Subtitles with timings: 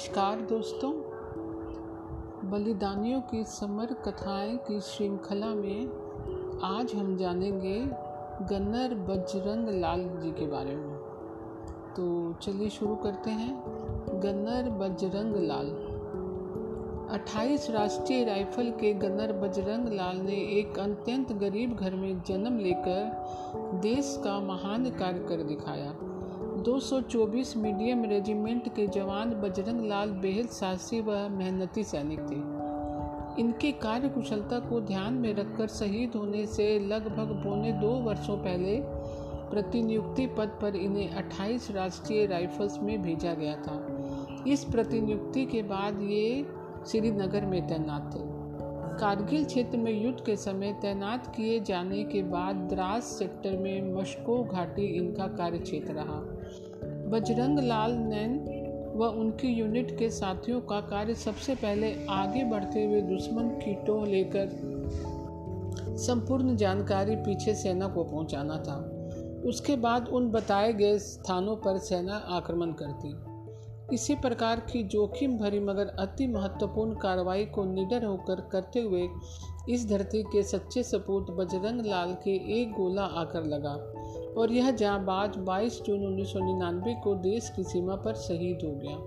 [0.00, 0.92] नमस्कार दोस्तों।
[2.50, 5.86] बलिदानियों की समर कथाएँ की श्रृंखला में
[6.64, 7.80] आज हम जानेंगे
[8.46, 10.96] गन्नर बजरंग लाल जी के बारे में।
[11.96, 13.62] तो चलिए शुरू करते हैं।
[14.20, 15.66] गन्नर बजरंग लाल।
[17.20, 23.26] 28 राष्ट्रीय राइफल के गन्नर बजरंग लाल ने एक अत्यंत गरीब घर में जन्म लेकर
[23.74, 25.94] देश का महान कार्य कर दिखाया।
[26.64, 34.08] 224 मीडियम रेजिमेंट के जवान बजरंग लाल बेहद साहसी व मेहनती सैनिक थे। इनके कार्य
[34.08, 38.80] कुशलता को ध्यान में रखकर शहीद होने से लगभग पौने दो वर्षों पहले
[39.50, 43.86] प्रतिनियुक्ति पद पर इन्हें 28 राष्ट्रीय राइफल्स में भेजा गया था।
[44.48, 46.46] इस प्रतिनियुक्ति के बाद ये
[46.86, 48.39] श्रीनगर में तैनात थे।
[49.00, 54.44] कारगिल क्षेत्र में युद्ध के समय तैनात किए जाने के बाद द्रास सेक्टर में मशको
[54.44, 56.20] घाटी इनका कार्य क्षेत्र रहा।
[57.10, 58.36] बजरंग लाल नैन
[58.96, 64.06] व उनकी यूनिट के साथियों का कार्य सबसे पहले आगे बढ़ते हुए दुश्मन की टोह
[64.06, 64.50] लेकर
[65.96, 68.78] संपूर्ण जानकारी पीछे सेना को पहुंचाना था।
[69.44, 73.29] उसके बाद उन बताए गए स्थानों पर सेना आक्रमण करती।
[73.92, 79.08] इसी प्रकार की जोखिम भरी मगर अति महत्वपूर्ण कार्रवाई को निडर होकर करते हुए
[79.68, 83.72] इस धरती के सच्चे सपूत बजरंग लाल के एक गोला आकर लगा।
[84.40, 88.70] और यह जाबाज 22 जून उन्नीस सौ निन्यानवे को देश की सीमा पर शहीद हो
[88.70, 88.98] गया।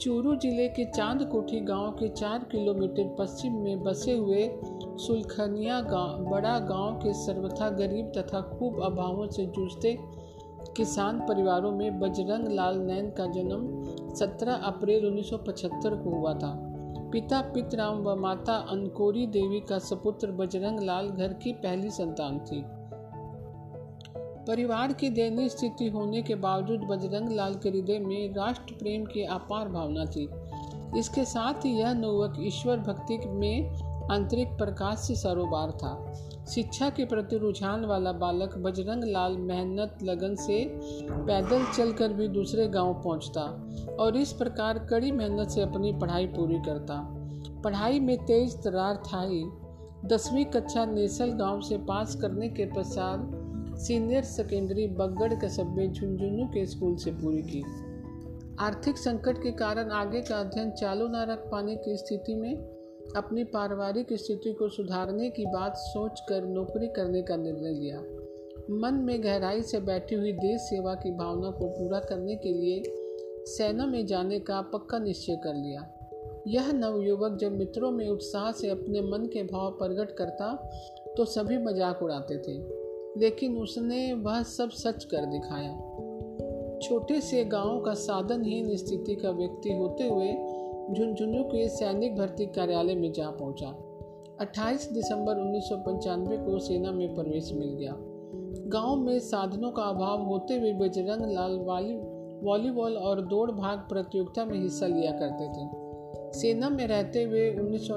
[0.00, 4.50] चूरू ज़िले के चांदकोठी गाँव के चार किलोमीटर पश्चिम में बसे हुए
[4.98, 9.98] सुलखनिया गाँव बड़ा गाँव के सर्वथा गरीब तथा खूब अभावों से जूझते
[10.78, 16.68] किसान परिवारों में बजरंग लाल नैन का जन्म 17 अप्रैल 1975 को हुआ था।
[17.12, 22.62] पिता पितराम व माता अनकोरी देवी का सपुत्र बजरंग लाल घर की पहली संतान थी।
[24.46, 29.24] परिवार की दयनीय स्थिति होने के बावजूद बजरंग लाल के हृदय में राष्ट्र प्रेम की
[29.24, 30.28] अपार भावना थी।
[30.98, 33.70] इसके साथ ही यह नौवक ईश्वर भक्ति में
[34.10, 36.14] आंतरिक प्रकाश से सरोबार था।
[36.54, 40.64] शिक्षा के प्रति रुझान वाला बालक बजरंग लाल मेहनत लगन से
[41.10, 43.42] पैदल चलकर भी दूसरे गाँव पहुँचता
[44.00, 46.94] और इस प्रकार कड़ी मेहनत से अपनी पढ़ाई पूरी करता।
[47.64, 49.44] पढ़ाई में तेज तरार था ही
[50.04, 53.30] दसवीं कक्षा नेसल गाँव से पास करने के पश्चात
[53.78, 57.62] सीनियर सेकेंडरी बगड़ कस्बे झुंझुनू के स्कूल से पूरी की।
[58.60, 62.77] आर्थिक संकट के कारण आगे का अध्ययन चालू न रख पाने की स्थिति में
[63.16, 68.00] अपनी पारिवारिक स्थिति को सुधारने की बात सोचकर नौकरी करने का निर्णय लिया।
[68.72, 72.82] मन में गहराई से बैठी हुई देश सेवा की भावना को पूरा करने के लिए
[73.46, 75.88] सेना में जाने का पक्का निश्चय कर लिया।
[76.46, 80.54] यह नवयुवक जब मित्रों में उत्साह से अपने मन के भाव प्रकट करता
[81.16, 82.58] तो सभी मज़ाक उड़ाते थे,
[83.20, 85.72] लेकिन उसने वह सब सच कर दिखाया।
[86.78, 90.28] छोटे से गाँव का साधनहीन स्थिति का व्यक्ति होते हुए
[90.96, 93.66] झुंझुनू के सैनिक भर्ती कार्यालय में जा पहुँचा।
[94.40, 97.94] 28 दिसंबर उन्नीस सौ पंचानवे को सेना में प्रवेश मिल गया।
[98.66, 101.96] गाँव में साधनों का अभाव होते हुए बजरंग लाल वाली,
[102.46, 105.88] वॉलीबॉल और दौड़ भाग प्रतियोगिता में हिस्सा लिया करते थे।
[106.38, 107.88] सेना में रहते हुए उन्नीस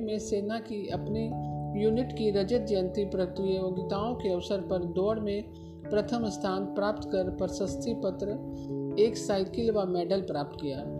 [0.00, 1.30] में सेना की अपनी
[1.82, 5.44] यूनिट की रजत जयंती प्रतियोगिताओं के अवसर पर दौड़ में
[5.90, 8.28] प्रथम स्थान प्राप्त कर प्रशस्ति पत्र,
[8.98, 10.95] एक साइकिल व मेडल प्राप्त किया।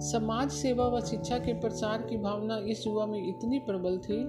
[0.00, 4.26] समाज सेवा व शिक्षा के प्रसार की भावना इस युवा में इतनी प्रबल थी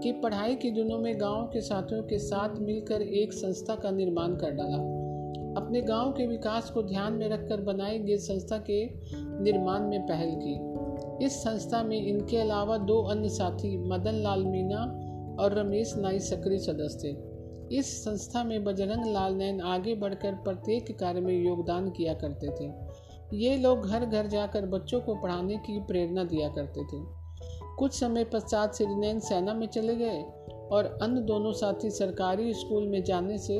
[0.00, 4.36] कि पढ़ाई के दिनों में गाँव के साथियों के साथ मिलकर एक संस्था का निर्माण
[4.36, 4.76] कर डाला।
[5.60, 8.84] अपने गाँव के विकास को ध्यान में रखकर बनाई गई संस्था के
[9.42, 14.84] निर्माण में पहल की। इस संस्था में इनके अलावा दो अन्य साथी मदन लाल मीना
[15.40, 17.32] और रमेश नाई सक्रिय सदस्य थे।
[17.76, 22.91] इस संस्था में बजरंग लाल नैन आगे बढ़कर प्रत्येक कार्य में योगदान किया करते थे।
[23.32, 27.02] ये लोग घर घर जाकर बच्चों को पढ़ाने की प्रेरणा दिया करते थे।
[27.78, 30.22] कुछ समय पश्चात श्रीनैन सेना में चले गए
[30.72, 33.54] और अन्य दोनों साथी सरकारी स्कूल में जाने से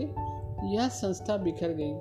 [0.64, 1.92] यह संस्था बिखर गई।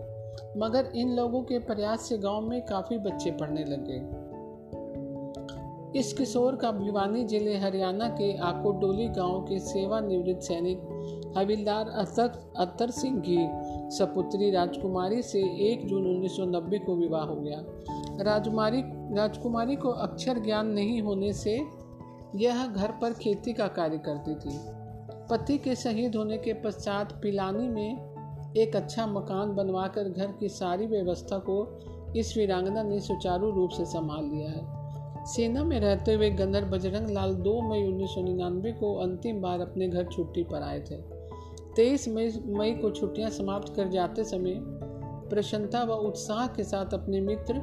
[0.59, 4.01] मगर इन लोगों के प्रयास से गाँव में काफ़ी बच्चे पढ़ने लग गए।
[5.99, 12.89] इस किशोर का भिवानी ज़िले हरियाणा के आकोडोली गाँव के सेवानिवृत्त सैनिक हविलदार अतर अतर
[12.89, 13.37] सिंह की
[13.91, 15.39] सपुत्री राजकुमारी से
[15.73, 17.63] 1 जून 1990 को विवाह हो गया।
[18.23, 21.61] राजकुमारी राजकुमारी को अक्षर ज्ञान नहीं होने से
[22.35, 24.59] यह घर पर खेती का कार्य करती थी।
[25.29, 28.11] पति के शहीद होने के पश्चात पिलानी में
[28.57, 31.79] एक अच्छा मकान बनवाकर घर की सारी व्यवस्था को
[32.15, 34.81] इस वीरांगना ने सुचारू रूप से संभाल लिया है।
[35.25, 39.59] सेना में रहते हुए गन्नर बजरंग लाल दो मई उन्नीस सौ निन्यानवे को अंतिम बार
[39.59, 41.20] अपने घर छुट्टी पर आए थे।
[41.75, 44.59] 23 मई मई को छुट्टियाँ समाप्त कर जाते समय
[45.29, 47.53] प्रसन्नता व उत्साह के साथ अपने मित्र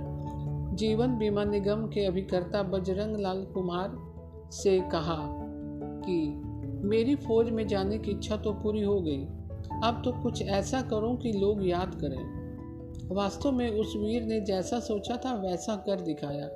[0.75, 3.97] जीवन बीमा निगम के अभिकर्ता बजरंग लाल कुमार
[4.51, 5.19] से कहा
[6.07, 6.43] कि,
[6.89, 9.25] मेरी फौज में जाने की इच्छा तो पूरी हो गई।
[9.85, 12.39] अब तो कुछ ऐसा करो कि लोग याद करें।
[13.15, 16.49] वास्तव में उस वीर ने जैसा सोचा था, वैसा कर दिखाया।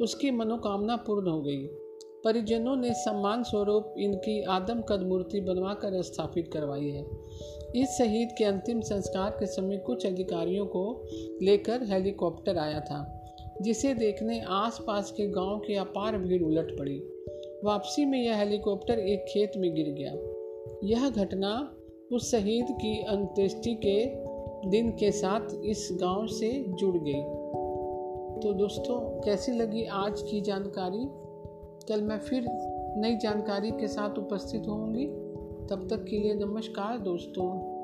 [0.00, 1.87] उसकी मनोकामना पूर्ण हो गई।
[2.24, 7.06] परिजनों ने सम्मान स्वरूप इनकी आदम कद मूर्ति बनवाकर स्थापित करवाई है।
[7.76, 11.04] इस शहीद के अंतिम संस्कार के समय कुछ अधिकारियों को
[11.42, 13.30] लेकर हेलीकॉप्टर आया था,
[13.62, 16.98] जिसे देखने आसपास के गाँव की अपार भीड़ उलट पड़ी।
[17.64, 20.12] वापसी में यह हेलीकॉप्टर एक खेत में गिर गया।
[20.84, 21.74] यह घटना
[22.12, 24.28] उस शहीद की अंत्येष्टि के
[24.70, 27.22] दिन के साथ इस गाँव से जुड़ गई।
[28.42, 31.27] तो दोस्तों, कैसी लगी आज की जानकारी?
[31.88, 32.44] कल मैं फिर
[32.96, 35.06] नई जानकारी के साथ उपस्थित होंगी
[35.70, 37.77] तब तक के लिए नमस्कार दोस्तों।